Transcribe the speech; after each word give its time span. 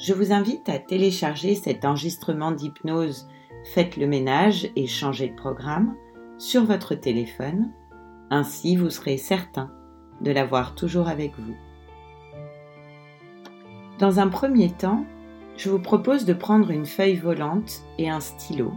Je 0.00 0.14
vous 0.14 0.32
invite 0.32 0.70
à 0.70 0.78
télécharger 0.78 1.54
cet 1.54 1.84
enregistrement 1.84 2.52
d'hypnose. 2.52 3.28
Faites 3.64 3.98
le 3.98 4.06
ménage 4.06 4.66
et 4.74 4.86
changez 4.86 5.28
de 5.28 5.36
programme 5.36 5.94
sur 6.38 6.64
votre 6.64 6.94
téléphone, 6.94 7.70
ainsi 8.30 8.76
vous 8.76 8.88
serez 8.88 9.18
certain 9.18 9.70
de 10.22 10.30
l'avoir 10.30 10.74
toujours 10.74 11.08
avec 11.08 11.38
vous. 11.38 11.54
Dans 13.98 14.20
un 14.20 14.28
premier 14.28 14.70
temps, 14.70 15.04
je 15.58 15.68
vous 15.68 15.78
propose 15.78 16.24
de 16.24 16.32
prendre 16.32 16.70
une 16.70 16.86
feuille 16.86 17.18
volante 17.18 17.82
et 17.98 18.08
un 18.08 18.20
stylo, 18.20 18.72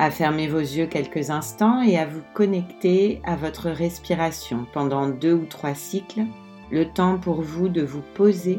à 0.00 0.10
fermer 0.10 0.48
vos 0.48 0.58
yeux 0.58 0.86
quelques 0.86 1.30
instants 1.30 1.80
et 1.80 1.96
à 1.96 2.06
vous 2.06 2.22
connecter 2.34 3.20
à 3.22 3.36
votre 3.36 3.70
respiration 3.70 4.66
pendant 4.72 5.08
deux 5.08 5.34
ou 5.34 5.44
trois 5.44 5.74
cycles, 5.74 6.24
le 6.72 6.86
temps 6.86 7.18
pour 7.18 7.42
vous 7.42 7.68
de 7.68 7.82
vous 7.82 8.02
poser 8.14 8.58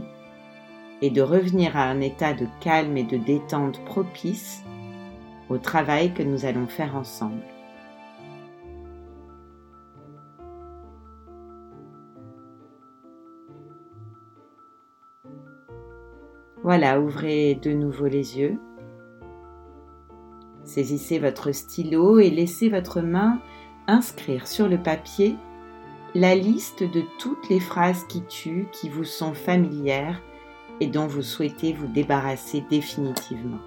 et 1.02 1.10
de 1.10 1.22
revenir 1.22 1.76
à 1.76 1.86
un 1.86 2.00
état 2.00 2.34
de 2.34 2.46
calme 2.62 2.96
et 2.96 3.04
de 3.04 3.18
détente 3.18 3.84
propice 3.86 4.64
au 5.50 5.58
travail 5.58 6.14
que 6.14 6.22
nous 6.22 6.46
allons 6.46 6.68
faire 6.68 6.96
ensemble. 6.96 7.42
Voilà, 16.62 17.02
ouvrez 17.02 17.56
de 17.56 17.72
nouveau 17.72 18.06
les 18.06 18.38
yeux. 18.38 18.58
Saisissez 20.64 21.18
votre 21.18 21.52
stylo 21.52 22.20
et 22.20 22.30
laissez 22.30 22.70
votre 22.70 23.02
main 23.02 23.42
inscrire 23.88 24.48
sur 24.48 24.70
le 24.70 24.78
papier 24.78 25.36
la 26.16 26.36
liste 26.36 26.84
de 26.84 27.04
toutes 27.18 27.50
les 27.50 27.60
phrases 27.60 28.06
qui 28.06 28.24
tuent, 28.24 28.68
qui 28.72 28.88
vous 28.88 29.04
sont 29.04 29.34
familières 29.34 30.22
et 30.80 30.88
dont 30.88 31.08
vous 31.08 31.24
souhaitez 31.24 31.74
vous 31.74 31.88
débarrasser 31.88 32.64
définitivement. 32.70 33.60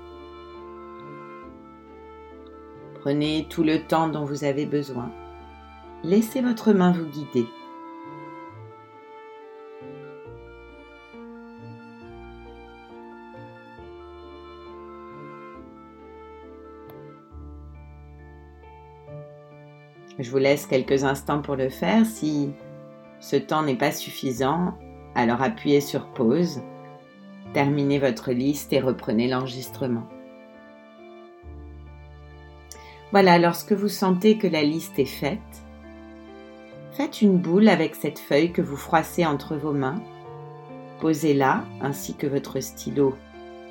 Prenez 3.00 3.47
tout 3.48 3.64
le 3.64 3.83
temps 3.83 4.08
dont 4.08 4.24
vous 4.24 4.44
avez 4.44 4.67
besoin. 4.67 5.11
Laissez 6.05 6.41
votre 6.41 6.72
main 6.72 6.92
vous 6.92 7.06
guider. 7.06 7.47
Je 20.27 20.33
vous 20.33 20.39
laisse 20.39 20.67
quelques 20.67 21.05
instants 21.05 21.41
pour 21.41 21.55
le 21.55 21.69
faire. 21.69 22.05
Si 22.05 22.51
ce 23.21 23.37
temps 23.37 23.63
n'est 23.63 23.77
pas 23.77 23.93
suffisant, 23.93 24.77
alors 25.15 25.41
appuyez 25.41 25.81
sur 25.81 26.09
pause, 26.15 26.63
terminez 27.53 28.01
votre 28.01 28.33
liste 28.33 28.73
et 28.73 28.81
reprenez 28.81 29.29
l'enregistrement. 29.29 30.09
Voilà, 33.13 33.39
lorsque 33.39 33.70
vous 33.70 33.89
sentez 33.89 34.36
que 34.36 34.48
la 34.48 34.65
liste 34.65 34.98
est 34.98 35.05
faite, 35.05 35.39
faites 36.91 37.23
une 37.23 37.39
boule 37.39 37.69
avec 37.69 37.95
cette 37.95 38.19
feuille 38.19 38.51
que 38.51 38.63
vous 38.63 38.77
froissez 38.77 39.25
entre 39.25 39.55
vos 39.55 39.75
mains. 39.75 40.03
Posez-la 41.01 41.65
ainsi 41.81 42.17
que 42.17 42.27
votre 42.27 42.59
stylo 42.59 43.15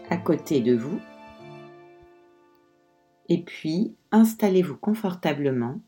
à 0.09 0.15
côté 0.15 0.61
de 0.61 0.73
vous. 0.73 1.01
Et 3.27 3.43
puis, 3.43 3.97
installez-vous 4.13 4.77
confortablement 4.77 5.81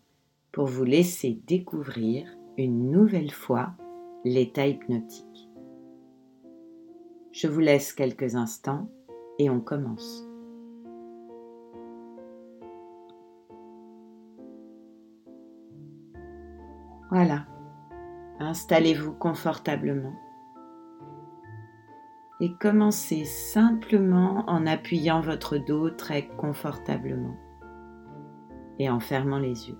pour 0.57 0.65
vous 0.65 0.85
laisser 0.85 1.39
découvrir 1.45 2.27
une 2.57 2.89
nouvelle 2.89 3.29
fois 3.29 3.75
l'état 4.25 4.65
hypnotique. 4.65 5.51
Je 7.31 7.47
vous 7.47 7.59
laisse 7.59 7.93
quelques 7.93 8.35
instants 8.35 8.89
et 9.37 9.51
on 9.51 9.59
commence. 9.59 10.27
Voilà, 17.11 17.45
installez-vous 18.39 19.13
confortablement 19.13 20.15
et 22.41 22.51
commencez 22.59 23.25
simplement 23.25 24.43
en 24.47 24.65
appuyant 24.65 25.21
votre 25.21 25.59
dos 25.59 25.91
très 25.91 26.27
confortablement 26.29 27.37
et 28.79 28.89
en 28.89 28.99
fermant 28.99 29.37
les 29.37 29.69
yeux. 29.69 29.77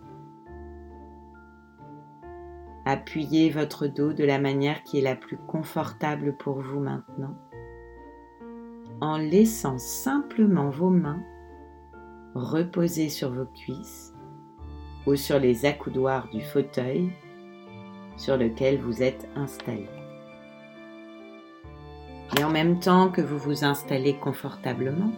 Appuyez 2.90 3.50
votre 3.50 3.86
dos 3.86 4.14
de 4.14 4.24
la 4.24 4.40
manière 4.40 4.82
qui 4.84 5.00
est 5.00 5.02
la 5.02 5.18
plus 5.18 5.36
confortable 5.36 6.38
pour 6.38 6.62
vous 6.62 6.80
maintenant, 6.80 7.36
en 9.02 9.18
laissant 9.18 9.78
simplement 9.78 10.70
vos 10.70 10.90
mains 10.90 11.22
reposer 12.34 13.10
sur 13.10 13.34
vos 13.34 13.44
cuisses 13.44 14.14
ou 15.06 15.18
sur 15.18 15.38
les 15.38 15.66
accoudoirs 15.66 16.30
du 16.30 16.40
fauteuil 16.40 17.12
sur 18.16 18.38
lequel 18.38 18.80
vous 18.80 19.04
êtes 19.04 19.28
installé. 19.36 19.90
Et 22.40 22.44
en 22.46 22.50
même 22.50 22.80
temps 22.80 23.10
que 23.10 23.20
vous 23.20 23.38
vous 23.38 23.66
installez 23.66 24.16
confortablement, 24.16 25.12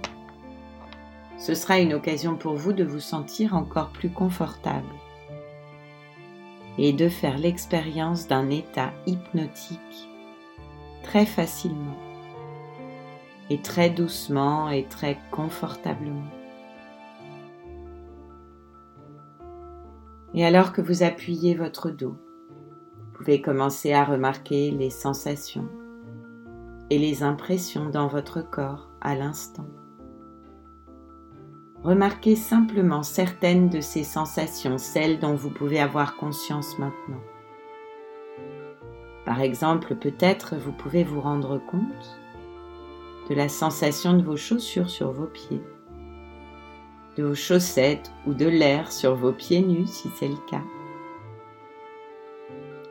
ce 1.38 1.54
sera 1.54 1.78
une 1.78 1.94
occasion 1.94 2.36
pour 2.36 2.56
vous 2.56 2.74
de 2.74 2.84
vous 2.84 3.00
sentir 3.00 3.54
encore 3.54 3.92
plus 3.92 4.10
confortable 4.10 4.90
et 6.82 6.94
de 6.94 7.10
faire 7.10 7.38
l'expérience 7.38 8.30
d'un 8.30 8.50
état 8.50 8.94
hypnotique 9.06 10.10
très 11.04 11.26
facilement 11.26 11.98
et 13.50 13.62
très 13.62 13.90
doucement 13.90 14.70
et 14.70 14.86
très 14.86 15.20
confortablement. 15.30 16.30
Et 20.34 20.46
alors 20.46 20.72
que 20.72 20.82
vous 20.82 21.04
appuyez 21.04 21.54
votre 21.54 21.90
dos, 21.90 22.16
vous 22.98 23.12
pouvez 23.18 23.42
commencer 23.42 23.92
à 23.92 24.06
remarquer 24.06 24.72
les 24.72 24.90
sensations 24.90 25.68
et 26.90 26.98
les 26.98 27.24
impressions 27.24 27.90
dans 27.90 28.08
votre 28.08 28.42
corps 28.42 28.90
à 29.02 29.16
l'instant. 29.16 29.68
Remarquez 31.84 32.36
simplement 32.36 33.04
certaines 33.04 33.70
de 33.70 33.80
ces 33.80 34.04
sensations, 34.04 34.78
celles 34.78 35.20
dont 35.20 35.36
vous 35.36 35.50
pouvez 35.50 35.80
avoir 35.80 36.18
conscience 36.18 36.78
maintenant. 36.78 37.22
Par 39.26 39.42
exemple, 39.42 39.96
peut-être 39.96 40.56
vous 40.58 40.74
pouvez 40.74 41.04
vous 41.04 41.22
rendre 41.22 41.58
compte 41.58 42.20
de 43.30 43.36
la 43.36 43.48
sensation 43.48 44.14
de 44.14 44.24
vos 44.24 44.36
chaussures 44.36 44.90
sur 44.90 45.12
vos 45.12 45.28
pieds, 45.28 45.62
de 47.18 47.24
vos 47.24 47.36
chaussettes 47.36 48.12
ou 48.26 48.34
de 48.34 48.48
l'air 48.48 48.92
sur 48.92 49.16
vos 49.16 49.32
pieds 49.32 49.62
nus 49.62 49.88
si 49.88 50.10
c'est 50.16 50.28
le 50.28 50.50
cas. 50.50 50.64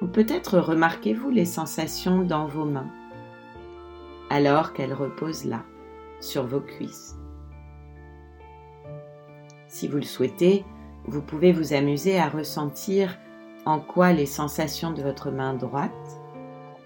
Ou 0.00 0.06
peut-être 0.06 0.58
remarquez-vous 0.58 1.30
les 1.30 1.44
sensations 1.44 2.22
dans 2.22 2.46
vos 2.46 2.64
mains 2.64 2.90
alors 4.30 4.72
qu'elles 4.72 4.94
reposent 4.94 5.44
là, 5.44 5.64
sur 6.20 6.46
vos 6.46 6.60
cuisses. 6.60 7.16
Si 9.68 9.86
vous 9.86 9.98
le 9.98 10.02
souhaitez, 10.02 10.64
vous 11.04 11.20
pouvez 11.20 11.52
vous 11.52 11.74
amuser 11.74 12.18
à 12.18 12.30
ressentir 12.30 13.18
en 13.66 13.80
quoi 13.80 14.14
les 14.14 14.24
sensations 14.24 14.92
de 14.92 15.02
votre 15.02 15.30
main 15.30 15.52
droite 15.52 15.92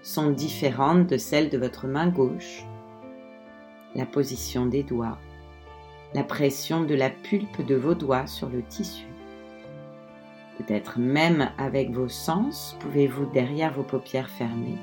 sont 0.01 0.31
différentes 0.31 1.07
de 1.07 1.17
celles 1.17 1.49
de 1.49 1.57
votre 1.57 1.87
main 1.87 2.09
gauche, 2.09 2.65
la 3.95 4.05
position 4.05 4.65
des 4.65 4.83
doigts, 4.83 5.17
la 6.13 6.25
pression 6.25 6.83
de 6.83 6.93
la 6.93 7.09
pulpe 7.09 7.65
de 7.65 7.75
vos 7.75 7.95
doigts 7.95 8.27
sur 8.27 8.49
le 8.49 8.61
tissu. 8.63 9.05
Peut-être 10.57 10.99
même 10.99 11.51
avec 11.57 11.91
vos 11.91 12.09
sens, 12.09 12.75
pouvez-vous, 12.81 13.27
derrière 13.27 13.73
vos 13.73 13.83
paupières 13.83 14.29
fermées, 14.29 14.77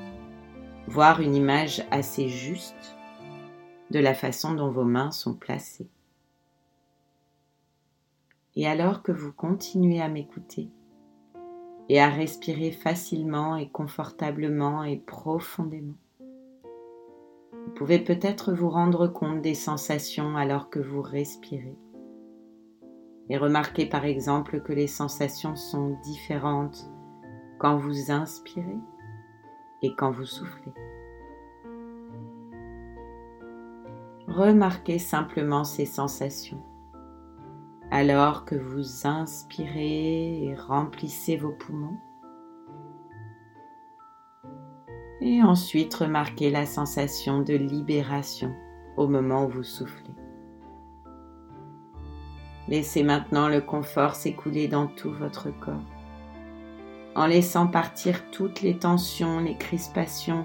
voir 0.86 1.20
une 1.20 1.34
image 1.34 1.84
assez 1.90 2.28
juste 2.28 2.96
de 3.90 3.98
la 3.98 4.14
façon 4.14 4.54
dont 4.54 4.70
vos 4.70 4.84
mains 4.84 5.10
sont 5.10 5.34
placées. 5.34 5.90
Et 8.56 8.66
alors 8.66 9.02
que 9.02 9.12
vous 9.12 9.32
continuez 9.32 10.00
à 10.00 10.08
m'écouter 10.08 10.70
et 11.88 12.00
à 12.00 12.08
respirer 12.08 12.72
facilement 12.72 13.56
et 13.56 13.68
confortablement 13.68 14.82
et 14.84 14.96
profondément, 14.96 15.94
Vous 17.66 17.72
pouvez 17.74 17.98
peut-être 17.98 18.52
vous 18.52 18.70
rendre 18.70 19.06
compte 19.06 19.42
des 19.42 19.54
sensations 19.54 20.36
alors 20.36 20.70
que 20.70 20.80
vous 20.80 21.02
respirez. 21.02 21.76
Et 23.28 23.36
remarquez 23.36 23.86
par 23.86 24.04
exemple 24.04 24.60
que 24.60 24.72
les 24.72 24.88
sensations 24.88 25.54
sont 25.54 25.96
différentes 26.02 26.90
quand 27.58 27.76
vous 27.76 28.10
inspirez 28.10 28.78
et 29.82 29.94
quand 29.94 30.10
vous 30.10 30.24
soufflez. 30.24 30.72
Remarquez 34.26 34.98
simplement 34.98 35.64
ces 35.64 35.86
sensations 35.86 36.62
alors 37.90 38.44
que 38.44 38.54
vous 38.54 39.06
inspirez 39.06 40.44
et 40.44 40.54
remplissez 40.54 41.36
vos 41.36 41.52
poumons. 41.52 41.98
Et 45.20 45.42
ensuite 45.42 45.94
remarquez 45.94 46.50
la 46.50 46.66
sensation 46.66 47.40
de 47.40 47.54
libération 47.54 48.54
au 48.96 49.06
moment 49.06 49.44
où 49.44 49.48
vous 49.48 49.64
soufflez. 49.64 50.14
Laissez 52.68 53.02
maintenant 53.02 53.48
le 53.48 53.60
confort 53.60 54.14
s'écouler 54.14 54.68
dans 54.68 54.86
tout 54.86 55.10
votre 55.10 55.50
corps, 55.50 55.82
en 57.16 57.26
laissant 57.26 57.66
partir 57.66 58.30
toutes 58.30 58.62
les 58.62 58.78
tensions, 58.78 59.40
les 59.40 59.56
crispations, 59.56 60.44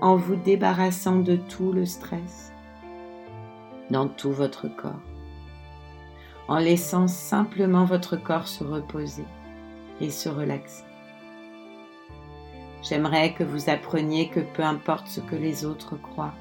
en 0.00 0.16
vous 0.16 0.36
débarrassant 0.36 1.16
de 1.16 1.36
tout 1.36 1.72
le 1.72 1.84
stress 1.84 2.52
dans 3.90 4.08
tout 4.08 4.32
votre 4.32 4.68
corps 4.68 5.02
en 6.48 6.58
laissant 6.58 7.06
simplement 7.06 7.84
votre 7.84 8.16
corps 8.16 8.48
se 8.48 8.64
reposer 8.64 9.26
et 10.00 10.10
se 10.10 10.28
relaxer. 10.28 10.84
J'aimerais 12.82 13.34
que 13.34 13.44
vous 13.44 13.68
appreniez 13.68 14.30
que 14.30 14.40
peu 14.40 14.62
importe 14.62 15.08
ce 15.08 15.20
que 15.20 15.36
les 15.36 15.64
autres 15.64 15.96
croient, 16.00 16.34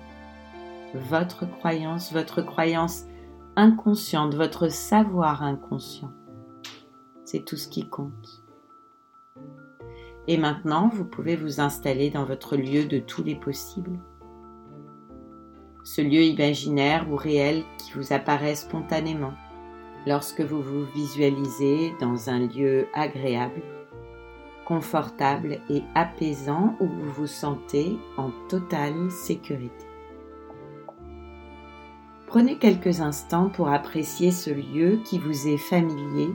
votre 0.94 1.46
croyance, 1.46 2.14
votre 2.14 2.42
croyance 2.42 3.06
inconsciente, 3.56 4.36
votre 4.36 4.70
savoir 4.70 5.44
inconscient, 5.44 6.12
c'est 7.26 7.44
tout 7.44 7.58
ce 7.58 7.68
qui 7.68 7.90
compte. 7.90 8.44
Et 10.28 10.38
maintenant, 10.38 10.90
vous 10.94 11.06
pouvez 11.06 11.36
vous 11.36 11.60
installer 11.60 12.10
dans 12.10 12.26
votre 12.26 12.56
lieu 12.56 12.86
de 12.86 13.00
tous 13.00 13.24
les 13.24 13.36
possibles. 13.36 14.00
Ce 15.84 16.02
lieu 16.02 16.22
imaginaire 16.22 17.10
ou 17.10 17.16
réel 17.16 17.64
qui 17.78 17.94
vous 17.94 18.14
apparaît 18.14 18.56
spontanément 18.56 19.34
lorsque 20.08 20.42
vous 20.42 20.62
vous 20.62 20.86
visualisez 20.86 21.94
dans 22.00 22.30
un 22.30 22.40
lieu 22.40 22.88
agréable, 22.94 23.62
confortable 24.66 25.60
et 25.70 25.84
apaisant 25.96 26.76
où 26.80 26.88
vous 26.88 27.12
vous 27.12 27.28
sentez 27.28 27.98
en 28.16 28.32
totale 28.48 29.12
sécurité. 29.12 29.86
Prenez 32.26 32.58
quelques 32.58 33.02
instants 33.02 33.50
pour 33.50 33.70
apprécier 33.70 34.32
ce 34.32 34.50
lieu 34.50 35.00
qui 35.06 35.20
vous 35.20 35.48
est 35.48 35.58
familier 35.58 36.30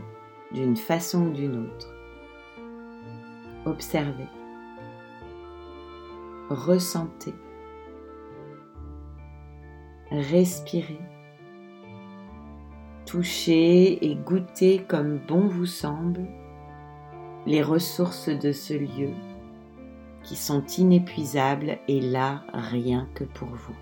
d'une 0.52 0.76
façon 0.76 1.26
ou 1.26 1.30
d'une 1.30 1.66
autre. 1.66 1.88
Observez. 3.64 4.28
Ressentez. 6.50 7.34
Respirez 10.10 11.00
toucher 13.12 14.02
et 14.06 14.14
goûter 14.14 14.86
comme 14.88 15.18
bon 15.18 15.46
vous 15.46 15.66
semble 15.66 16.24
les 17.44 17.62
ressources 17.62 18.30
de 18.30 18.52
ce 18.52 18.72
lieu 18.72 19.10
qui 20.22 20.34
sont 20.34 20.64
inépuisables 20.78 21.76
et 21.88 22.00
là 22.00 22.42
rien 22.54 23.06
que 23.14 23.24
pour 23.24 23.48
vous. 23.48 23.76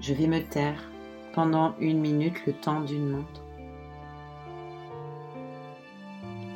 Je 0.00 0.12
vais 0.12 0.26
me 0.26 0.40
taire 0.40 0.82
pendant 1.34 1.76
une 1.78 2.00
minute 2.00 2.44
le 2.48 2.52
temps 2.52 2.80
d'une 2.80 3.10
montre. 3.10 3.44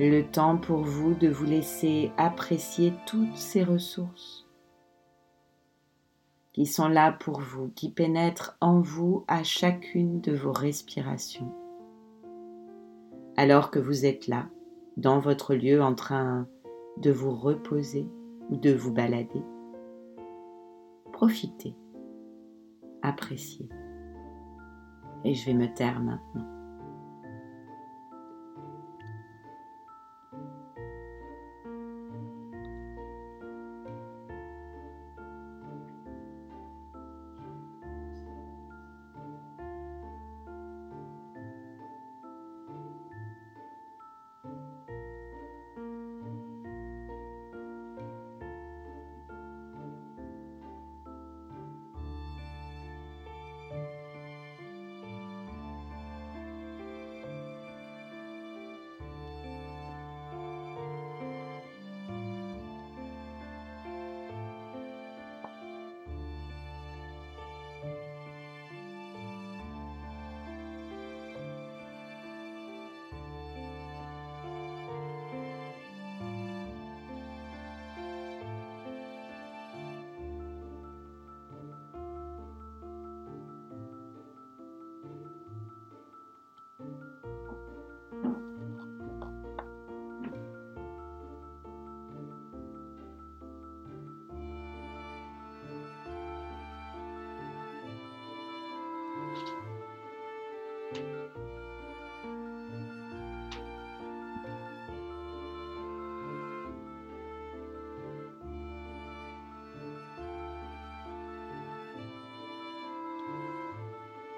Le 0.00 0.22
temps 0.22 0.56
pour 0.56 0.80
vous 0.80 1.14
de 1.14 1.28
vous 1.28 1.46
laisser 1.46 2.10
apprécier 2.16 2.94
toutes 3.06 3.36
ces 3.36 3.62
ressources 3.62 4.47
qui 6.58 6.66
sont 6.66 6.88
là 6.88 7.12
pour 7.12 7.38
vous, 7.38 7.68
qui 7.76 7.88
pénètrent 7.88 8.56
en 8.60 8.80
vous 8.80 9.24
à 9.28 9.44
chacune 9.44 10.20
de 10.20 10.32
vos 10.32 10.50
respirations. 10.50 11.54
Alors 13.36 13.70
que 13.70 13.78
vous 13.78 14.04
êtes 14.04 14.26
là, 14.26 14.48
dans 14.96 15.20
votre 15.20 15.54
lieu 15.54 15.80
en 15.80 15.94
train 15.94 16.48
de 16.96 17.12
vous 17.12 17.30
reposer 17.30 18.08
ou 18.50 18.56
de 18.56 18.72
vous 18.72 18.92
balader, 18.92 19.44
profitez, 21.12 21.76
appréciez. 23.02 23.68
Et 25.24 25.34
je 25.34 25.46
vais 25.46 25.54
me 25.54 25.72
taire 25.72 26.00
maintenant. 26.00 26.57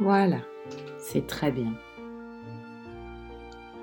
Voilà, 0.01 0.39
c'est 0.99 1.27
très 1.27 1.53
bien. 1.53 1.75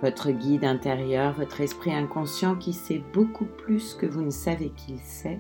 Votre 0.02 0.32
guide 0.32 0.66
intérieur, 0.66 1.34
votre 1.34 1.62
esprit 1.62 1.94
inconscient 1.94 2.56
qui 2.56 2.74
sait 2.74 3.04
beaucoup 3.14 3.46
plus 3.46 3.94
que 3.94 4.08
vous 4.08 4.24
ne 4.24 4.32
savez 4.32 4.72
qu'il 4.72 4.98
sait, 5.00 5.40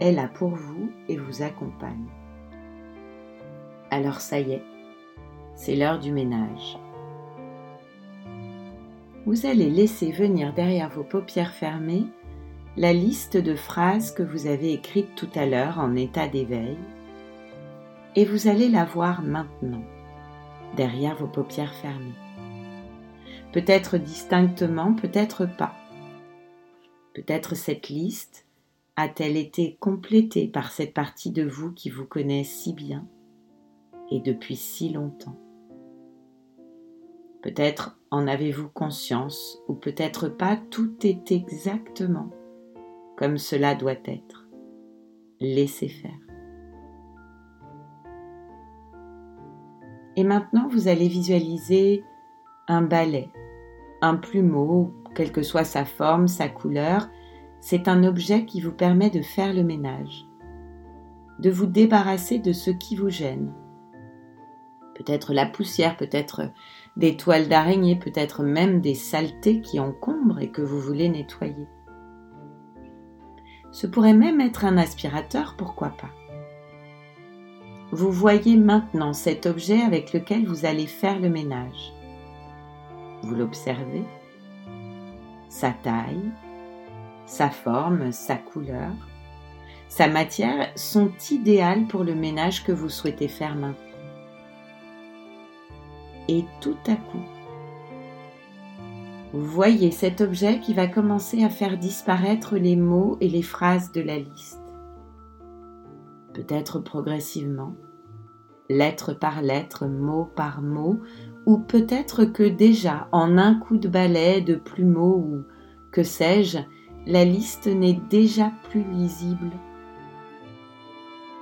est 0.00 0.12
là 0.12 0.28
pour 0.28 0.50
vous 0.50 0.90
et 1.08 1.16
vous 1.16 1.42
accompagne. 1.42 2.04
Alors 3.90 4.20
ça 4.20 4.38
y 4.38 4.52
est, 4.52 4.64
c'est 5.54 5.76
l'heure 5.76 5.98
du 5.98 6.12
ménage. 6.12 6.78
Vous 9.24 9.46
allez 9.46 9.70
laisser 9.70 10.12
venir 10.12 10.52
derrière 10.52 10.90
vos 10.90 11.04
paupières 11.04 11.54
fermées 11.54 12.04
la 12.76 12.92
liste 12.92 13.38
de 13.38 13.54
phrases 13.54 14.12
que 14.12 14.22
vous 14.22 14.46
avez 14.46 14.74
écrites 14.74 15.14
tout 15.14 15.30
à 15.34 15.46
l'heure 15.46 15.78
en 15.78 15.96
état 15.96 16.28
d'éveil 16.28 16.76
et 18.16 18.24
vous 18.24 18.48
allez 18.48 18.68
la 18.68 18.84
voir 18.84 19.22
maintenant, 19.22 19.84
derrière 20.76 21.16
vos 21.16 21.28
paupières 21.28 21.74
fermées. 21.74 22.14
Peut-être 23.52 23.98
distinctement, 23.98 24.94
peut-être 24.94 25.46
pas. 25.46 25.74
Peut-être 27.14 27.54
cette 27.54 27.88
liste 27.88 28.46
a-t-elle 28.96 29.36
été 29.36 29.76
complétée 29.78 30.48
par 30.48 30.70
cette 30.70 30.94
partie 30.94 31.30
de 31.30 31.44
vous 31.44 31.72
qui 31.72 31.90
vous 31.90 32.06
connaît 32.06 32.44
si 32.44 32.72
bien 32.72 33.06
et 34.10 34.20
depuis 34.20 34.56
si 34.56 34.90
longtemps. 34.90 35.38
Peut-être 37.42 37.98
en 38.10 38.26
avez-vous 38.26 38.68
conscience 38.68 39.58
ou 39.68 39.74
peut-être 39.74 40.28
pas, 40.28 40.56
tout 40.70 40.94
est 41.06 41.30
exactement 41.30 42.30
comme 43.16 43.38
cela 43.38 43.74
doit 43.74 43.92
être. 44.04 44.46
laissez 45.40 45.88
faire. 45.88 46.25
Et 50.16 50.24
maintenant, 50.24 50.66
vous 50.68 50.88
allez 50.88 51.08
visualiser 51.08 52.04
un 52.68 52.82
balai, 52.82 53.30
un 54.00 54.16
plumeau, 54.16 54.92
quelle 55.14 55.32
que 55.32 55.42
soit 55.42 55.64
sa 55.64 55.84
forme, 55.84 56.26
sa 56.26 56.48
couleur. 56.48 57.08
C'est 57.60 57.88
un 57.88 58.04
objet 58.04 58.44
qui 58.44 58.60
vous 58.60 58.72
permet 58.72 59.10
de 59.10 59.22
faire 59.22 59.52
le 59.52 59.62
ménage, 59.62 60.26
de 61.38 61.50
vous 61.50 61.66
débarrasser 61.66 62.38
de 62.38 62.52
ce 62.52 62.70
qui 62.70 62.96
vous 62.96 63.10
gêne. 63.10 63.52
Peut-être 64.94 65.34
la 65.34 65.46
poussière, 65.46 65.96
peut-être 65.96 66.50
des 66.96 67.16
toiles 67.16 67.48
d'araignée, 67.48 67.96
peut-être 67.96 68.42
même 68.42 68.80
des 68.80 68.94
saletés 68.94 69.60
qui 69.60 69.78
encombrent 69.78 70.40
et 70.40 70.50
que 70.50 70.62
vous 70.62 70.80
voulez 70.80 71.10
nettoyer. 71.10 71.66
Ce 73.72 73.86
pourrait 73.86 74.14
même 74.14 74.40
être 74.40 74.64
un 74.64 74.78
aspirateur, 74.78 75.54
pourquoi 75.58 75.90
pas. 75.90 76.10
Vous 77.92 78.10
voyez 78.10 78.56
maintenant 78.56 79.12
cet 79.12 79.46
objet 79.46 79.80
avec 79.80 80.12
lequel 80.12 80.46
vous 80.46 80.66
allez 80.66 80.86
faire 80.86 81.20
le 81.20 81.28
ménage. 81.28 81.92
Vous 83.22 83.34
l'observez, 83.34 84.02
sa 85.48 85.70
taille, 85.70 86.30
sa 87.26 87.48
forme, 87.48 88.12
sa 88.12 88.36
couleur, 88.36 88.92
sa 89.88 90.08
matière 90.08 90.70
sont 90.74 91.10
idéales 91.30 91.86
pour 91.86 92.02
le 92.02 92.14
ménage 92.14 92.64
que 92.64 92.72
vous 92.72 92.88
souhaitez 92.88 93.28
faire 93.28 93.54
maintenant. 93.54 93.76
Et 96.28 96.44
tout 96.60 96.76
à 96.88 96.96
coup, 96.96 97.22
vous 99.32 99.44
voyez 99.44 99.92
cet 99.92 100.20
objet 100.20 100.58
qui 100.60 100.74
va 100.74 100.88
commencer 100.88 101.44
à 101.44 101.50
faire 101.50 101.78
disparaître 101.78 102.56
les 102.56 102.74
mots 102.74 103.16
et 103.20 103.28
les 103.28 103.42
phrases 103.42 103.92
de 103.92 104.00
la 104.00 104.18
liste. 104.18 104.65
Peut-être 106.36 106.80
progressivement, 106.80 107.74
lettre 108.68 109.14
par 109.14 109.40
lettre, 109.40 109.86
mot 109.86 110.26
par 110.36 110.60
mot, 110.60 111.00
ou 111.46 111.56
peut-être 111.56 112.26
que 112.26 112.42
déjà 112.42 113.08
en 113.10 113.38
un 113.38 113.54
coup 113.54 113.78
de 113.78 113.88
balai, 113.88 114.42
de 114.42 114.54
plumeau 114.54 115.14
ou 115.16 115.44
que 115.92 116.02
sais-je, 116.02 116.58
la 117.06 117.24
liste 117.24 117.68
n'est 117.68 117.98
déjà 118.10 118.52
plus 118.68 118.84
lisible. 118.84 119.50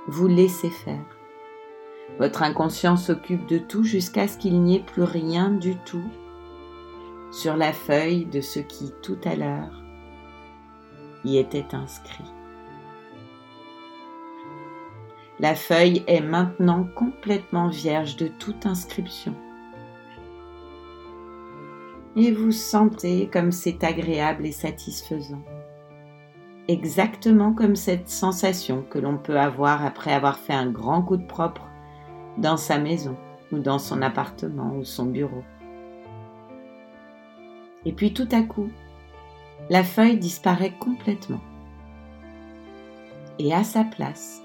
Vous 0.07 0.29
laissez 0.29 0.69
faire. 0.69 1.05
Votre 2.17 2.43
inconscient 2.43 2.95
s'occupe 2.95 3.47
de 3.47 3.57
tout 3.57 3.83
jusqu'à 3.83 4.29
ce 4.29 4.37
qu'il 4.37 4.61
n'y 4.63 4.77
ait 4.77 4.85
plus 4.85 5.03
rien 5.03 5.49
du 5.49 5.75
tout 5.79 6.09
sur 7.33 7.57
la 7.57 7.73
feuille 7.73 8.27
de 8.27 8.39
ce 8.39 8.59
qui 8.59 8.93
tout 9.01 9.19
à 9.25 9.35
l'heure 9.35 9.83
y 11.25 11.37
était 11.37 11.75
inscrit. 11.75 12.34
La 15.39 15.53
feuille 15.53 16.03
est 16.07 16.21
maintenant 16.21 16.87
complètement 16.95 17.67
vierge 17.67 18.15
de 18.15 18.27
toute 18.27 18.65
inscription. 18.65 19.35
Et 22.15 22.31
vous 22.31 22.53
sentez 22.53 23.27
comme 23.27 23.51
c'est 23.51 23.83
agréable 23.83 24.45
et 24.45 24.53
satisfaisant. 24.53 25.43
Exactement 26.69 27.53
comme 27.53 27.75
cette 27.75 28.07
sensation 28.07 28.83
que 28.89 28.97
l'on 28.97 29.17
peut 29.17 29.37
avoir 29.37 29.85
après 29.85 30.13
avoir 30.13 30.39
fait 30.39 30.53
un 30.53 30.71
grand 30.71 31.01
coup 31.01 31.17
de 31.17 31.25
propre 31.25 31.67
dans 32.37 32.57
sa 32.57 32.79
maison 32.79 33.17
ou 33.51 33.59
dans 33.59 33.77
son 33.77 34.01
appartement 34.01 34.73
ou 34.77 34.85
son 34.85 35.05
bureau. 35.05 35.43
Et 37.83 37.91
puis 37.91 38.13
tout 38.13 38.29
à 38.31 38.41
coup, 38.41 38.69
la 39.69 39.83
feuille 39.83 40.17
disparaît 40.17 40.73
complètement. 40.79 41.41
Et 43.37 43.53
à 43.53 43.65
sa 43.65 43.83
place, 43.83 44.44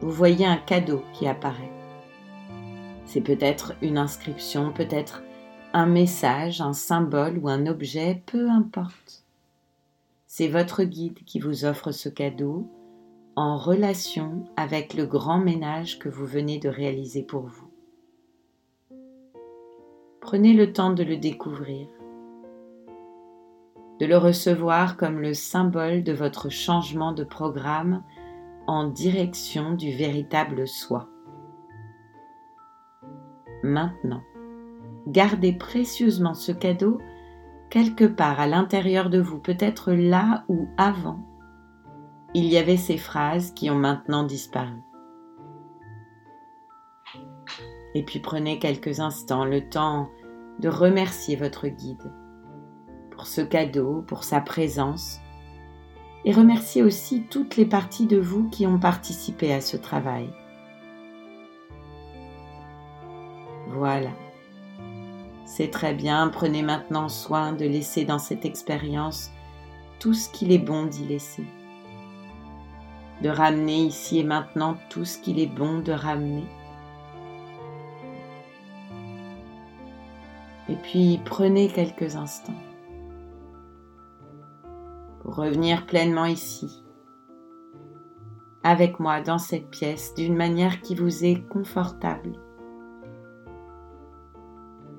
vous 0.00 0.10
voyez 0.10 0.46
un 0.46 0.56
cadeau 0.56 1.02
qui 1.12 1.26
apparaît. 1.26 1.72
C'est 3.04 3.20
peut-être 3.20 3.74
une 3.82 3.98
inscription, 3.98 4.72
peut-être 4.72 5.22
un 5.72 5.86
message, 5.86 6.60
un 6.60 6.72
symbole 6.72 7.38
ou 7.38 7.48
un 7.48 7.66
objet, 7.66 8.22
peu 8.26 8.48
importe. 8.48 9.24
C'est 10.26 10.48
votre 10.48 10.84
guide 10.84 11.18
qui 11.24 11.40
vous 11.40 11.64
offre 11.64 11.90
ce 11.90 12.08
cadeau 12.08 12.68
en 13.34 13.56
relation 13.56 14.44
avec 14.56 14.94
le 14.94 15.06
grand 15.06 15.38
ménage 15.38 15.98
que 15.98 16.08
vous 16.08 16.26
venez 16.26 16.58
de 16.58 16.68
réaliser 16.68 17.22
pour 17.22 17.42
vous. 17.42 17.70
Prenez 20.20 20.52
le 20.52 20.72
temps 20.72 20.92
de 20.92 21.02
le 21.02 21.16
découvrir 21.16 21.88
de 23.98 24.06
le 24.06 24.16
recevoir 24.16 24.96
comme 24.96 25.20
le 25.20 25.34
symbole 25.34 26.04
de 26.04 26.12
votre 26.12 26.50
changement 26.50 27.12
de 27.12 27.24
programme 27.24 28.02
en 28.68 28.84
direction 28.84 29.72
du 29.72 29.90
véritable 29.90 30.68
soi. 30.68 31.08
Maintenant, 33.64 34.22
gardez 35.06 35.54
précieusement 35.54 36.34
ce 36.34 36.52
cadeau 36.52 36.98
quelque 37.70 38.04
part 38.04 38.40
à 38.40 38.46
l'intérieur 38.46 39.08
de 39.08 39.18
vous, 39.18 39.38
peut-être 39.38 39.92
là 39.92 40.44
ou 40.48 40.68
avant. 40.76 41.18
Il 42.34 42.44
y 42.44 42.58
avait 42.58 42.76
ces 42.76 42.98
phrases 42.98 43.52
qui 43.52 43.70
ont 43.70 43.78
maintenant 43.78 44.22
disparu. 44.22 44.82
Et 47.94 48.04
puis 48.04 48.20
prenez 48.20 48.58
quelques 48.58 49.00
instants 49.00 49.46
le 49.46 49.66
temps 49.68 50.10
de 50.60 50.68
remercier 50.68 51.36
votre 51.36 51.68
guide 51.68 52.12
pour 53.10 53.26
ce 53.26 53.40
cadeau, 53.40 54.02
pour 54.06 54.24
sa 54.24 54.40
présence, 54.40 55.20
et 56.28 56.32
remerciez 56.32 56.82
aussi 56.82 57.22
toutes 57.22 57.56
les 57.56 57.64
parties 57.64 58.04
de 58.04 58.18
vous 58.18 58.50
qui 58.50 58.66
ont 58.66 58.78
participé 58.78 59.50
à 59.50 59.62
ce 59.62 59.78
travail. 59.78 60.28
Voilà. 63.68 64.10
C'est 65.46 65.70
très 65.70 65.94
bien, 65.94 66.28
prenez 66.28 66.60
maintenant 66.60 67.08
soin 67.08 67.54
de 67.54 67.64
laisser 67.64 68.04
dans 68.04 68.18
cette 68.18 68.44
expérience 68.44 69.30
tout 70.00 70.12
ce 70.12 70.28
qu'il 70.28 70.52
est 70.52 70.58
bon 70.58 70.84
d'y 70.84 71.06
laisser. 71.06 71.46
De 73.22 73.30
ramener 73.30 73.78
ici 73.78 74.18
et 74.18 74.24
maintenant 74.24 74.76
tout 74.90 75.06
ce 75.06 75.16
qu'il 75.16 75.40
est 75.40 75.46
bon 75.46 75.78
de 75.78 75.92
ramener. 75.92 76.44
Et 80.68 80.76
puis 80.76 81.22
prenez 81.24 81.68
quelques 81.68 82.16
instants 82.16 82.52
revenir 85.30 85.86
pleinement 85.86 86.24
ici, 86.24 86.82
avec 88.62 88.98
moi 88.98 89.20
dans 89.20 89.38
cette 89.38 89.70
pièce 89.70 90.14
d'une 90.14 90.36
manière 90.36 90.80
qui 90.80 90.94
vous 90.94 91.24
est 91.24 91.46
confortable, 91.48 92.32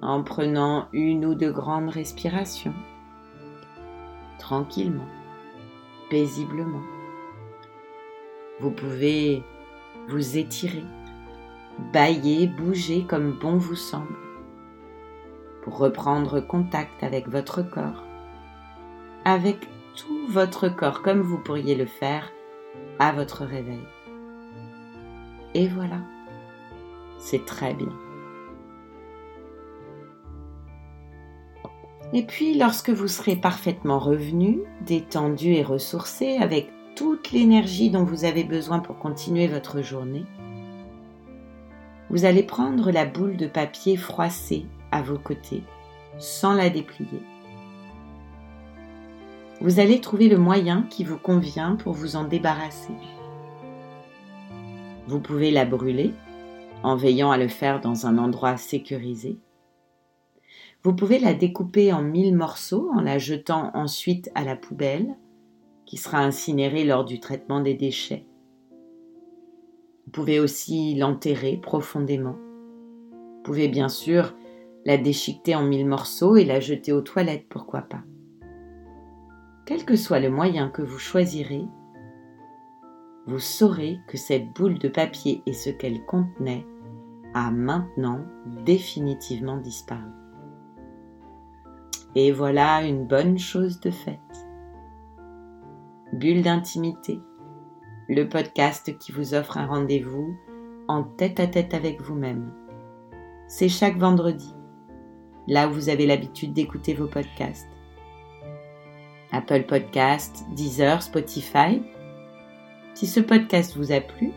en 0.01 0.23
prenant 0.23 0.87
une 0.93 1.25
ou 1.25 1.35
deux 1.35 1.51
grandes 1.51 1.89
respirations, 1.89 2.73
tranquillement, 4.37 5.07
paisiblement. 6.09 6.83
Vous 8.59 8.71
pouvez 8.71 9.43
vous 10.07 10.37
étirer, 10.37 10.85
bailler, 11.91 12.47
bouger 12.47 13.05
comme 13.05 13.31
bon 13.39 13.57
vous 13.57 13.75
semble, 13.75 14.15
pour 15.63 15.77
reprendre 15.77 16.39
contact 16.39 17.03
avec 17.03 17.27
votre 17.27 17.61
corps, 17.61 18.03
avec 19.25 19.67
tout 19.95 20.27
votre 20.27 20.69
corps 20.69 21.01
comme 21.01 21.21
vous 21.21 21.37
pourriez 21.37 21.75
le 21.75 21.85
faire 21.85 22.31
à 22.99 23.11
votre 23.11 23.45
réveil. 23.45 23.81
Et 25.53 25.67
voilà, 25.67 25.99
c'est 27.17 27.45
très 27.45 27.73
bien. 27.73 27.93
Et 32.11 32.23
puis, 32.23 32.57
lorsque 32.57 32.89
vous 32.89 33.07
serez 33.07 33.35
parfaitement 33.35 33.99
revenu, 33.99 34.61
détendu 34.85 35.53
et 35.53 35.63
ressourcé, 35.63 36.37
avec 36.37 36.69
toute 36.95 37.31
l'énergie 37.31 37.91
dont 37.91 38.03
vous 38.03 38.25
avez 38.25 38.43
besoin 38.43 38.79
pour 38.79 38.97
continuer 38.97 39.47
votre 39.47 39.81
journée, 39.81 40.25
vous 42.09 42.25
allez 42.25 42.41
prendre 42.41 42.91
la 42.91 43.05
boule 43.05 43.37
de 43.37 43.45
papier 43.45 43.95
froissée 43.95 44.65
à 44.91 45.03
vos 45.03 45.19
côtés, 45.19 45.63
sans 46.17 46.53
la 46.53 46.71
déplier 46.71 47.21
vous 49.61 49.79
allez 49.81 49.99
trouver 49.99 50.29
le 50.29 50.37
moyen 50.37 50.83
qui 50.89 51.03
vous 51.03 51.17
convient 51.17 51.75
pour 51.75 51.93
vous 51.93 52.15
en 52.15 52.23
débarrasser. 52.23 52.93
Vous 55.07 55.19
pouvez 55.19 55.51
la 55.51 55.65
brûler 55.65 56.13
en 56.81 56.95
veillant 56.95 57.31
à 57.31 57.37
le 57.37 57.49
faire 57.49 57.81
dans 57.81 58.05
un 58.05 58.17
endroit 58.17 58.55
sécurisé. 58.55 59.37
Vous 60.83 60.95
pouvez 60.95 61.19
la 61.19 61.33
découper 61.33 61.91
en 61.91 62.01
mille 62.01 62.35
morceaux 62.35 62.89
en 62.95 63.01
la 63.01 63.17
jetant 63.17 63.71
ensuite 63.73 64.31
à 64.33 64.45
la 64.45 64.55
poubelle, 64.55 65.17
qui 65.85 65.97
sera 65.97 66.19
incinérée 66.19 66.85
lors 66.85 67.03
du 67.03 67.19
traitement 67.19 67.59
des 67.59 67.73
déchets. 67.73 68.25
Vous 70.05 70.11
pouvez 70.11 70.39
aussi 70.39 70.95
l'enterrer 70.95 71.57
profondément. 71.57 72.37
Vous 73.11 73.43
pouvez 73.43 73.67
bien 73.67 73.89
sûr 73.89 74.35
la 74.85 74.97
déchiqueter 74.97 75.55
en 75.55 75.63
mille 75.63 75.85
morceaux 75.85 76.37
et 76.37 76.45
la 76.45 76.61
jeter 76.61 76.93
aux 76.93 77.01
toilettes, 77.01 77.47
pourquoi 77.49 77.81
pas. 77.81 78.03
Quel 79.69 79.85
que 79.85 79.95
soit 79.95 80.19
le 80.19 80.31
moyen 80.31 80.69
que 80.69 80.81
vous 80.81 80.97
choisirez, 80.97 81.67
vous 83.27 83.37
saurez 83.37 83.99
que 84.07 84.17
cette 84.17 84.51
boule 84.51 84.79
de 84.79 84.87
papier 84.87 85.43
et 85.45 85.53
ce 85.53 85.69
qu'elle 85.69 86.03
contenait 86.07 86.65
a 87.35 87.51
maintenant 87.51 88.25
définitivement 88.65 89.57
disparu. 89.57 90.09
Et 92.15 92.31
voilà 92.31 92.81
une 92.81 93.05
bonne 93.05 93.37
chose 93.37 93.79
de 93.79 93.91
faite. 93.91 94.47
Bulle 96.13 96.41
d'intimité, 96.41 97.19
le 98.07 98.27
podcast 98.27 98.97
qui 98.97 99.11
vous 99.11 99.35
offre 99.35 99.59
un 99.59 99.67
rendez-vous 99.67 100.35
en 100.87 101.03
tête 101.03 101.39
à 101.39 101.45
tête 101.45 101.75
avec 101.75 102.01
vous-même. 102.01 102.51
C'est 103.47 103.69
chaque 103.69 103.99
vendredi, 103.99 104.51
là 105.45 105.69
où 105.69 105.73
vous 105.73 105.89
avez 105.89 106.07
l'habitude 106.07 106.53
d'écouter 106.53 106.95
vos 106.95 107.07
podcasts. 107.07 107.69
Apple 109.31 109.63
Podcast, 109.63 110.45
Deezer, 110.55 111.01
Spotify. 111.01 111.81
Si 112.95 113.07
ce 113.07 113.19
podcast 113.19 113.77
vous 113.77 113.91
a 113.91 114.01
plu, 114.01 114.31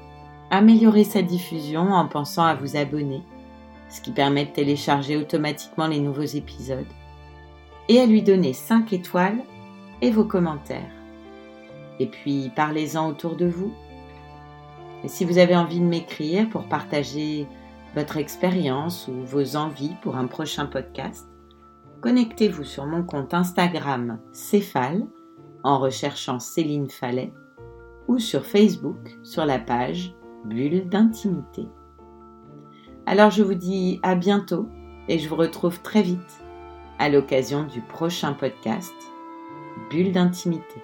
améliorez 0.51 1.05
sa 1.05 1.23
diffusion 1.23 1.93
en 1.93 2.07
pensant 2.07 2.45
à 2.45 2.55
vous 2.55 2.77
abonner, 2.77 3.23
ce 3.89 4.01
qui 4.01 4.13
permet 4.13 4.45
de 4.45 4.51
télécharger 4.51 5.17
automatiquement 5.17 5.87
les 5.87 6.01
nouveaux 6.01 6.23
épisodes, 6.23 6.87
et 7.89 8.01
à 8.01 8.07
lui 8.07 8.23
donner 8.23 8.53
5 8.53 8.93
étoiles 8.93 9.39
et 10.03 10.11
vos 10.11 10.25
commentaires. 10.25 10.93
Et 11.99 12.07
puis 12.07 12.51
parlez-en 12.55 13.09
autour 13.09 13.37
de 13.37 13.47
vous. 13.47 13.73
Et 15.05 15.09
si 15.09 15.25
vous 15.25 15.39
avez 15.39 15.57
envie 15.57 15.81
de 15.81 15.85
m'écrire 15.85 16.49
pour 16.51 16.65
partager 16.65 17.47
votre 17.95 18.19
expérience 18.19 19.09
ou 19.09 19.25
vos 19.25 19.57
envies 19.57 19.95
pour 20.03 20.17
un 20.17 20.27
prochain 20.27 20.67
podcast, 20.67 21.27
connectez-vous 22.03 22.65
sur 22.65 22.85
mon 22.85 23.05
compte 23.05 23.33
Instagram 23.33 24.19
Céphale 24.33 25.07
en 25.63 25.79
recherchant 25.79 26.41
Céline 26.41 26.91
Fallet 26.91 27.33
ou 28.09 28.19
sur 28.19 28.45
Facebook 28.45 29.17
sur 29.23 29.47
la 29.47 29.59
page 29.59 30.15
Bulle 30.45 30.89
d'intimité. 30.89 31.69
Alors 33.07 33.31
je 33.31 33.45
vous 33.45 33.55
dis 33.55 34.01
à 34.03 34.17
bientôt 34.17 34.69
et 35.09 35.19
je 35.19 35.29
vous 35.29 35.37
retrouve 35.37 35.81
très 35.81 36.03
vite 36.03 36.45
à 36.99 37.09
l'occasion 37.09 37.65
du 37.65 37.81
prochain 37.81 38.33
podcast 38.33 38.95
Bulle 39.89 40.13
d'intimité. 40.13 40.83